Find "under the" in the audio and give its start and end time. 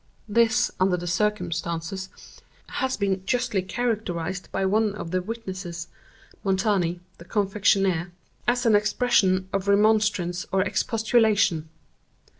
0.79-1.05